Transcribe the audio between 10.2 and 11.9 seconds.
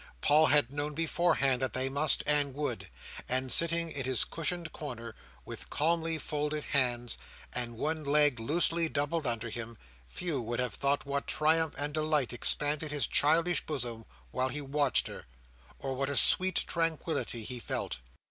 would have thought what triumph